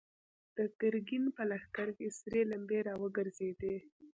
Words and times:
د 0.55 0.57
ګرګين 0.81 1.25
په 1.35 1.43
لښکر 1.49 1.87
کې 1.97 2.07
سرې 2.19 2.41
لمبې 2.51 2.79
را 2.87 2.93
وګرځېدې. 3.01 3.75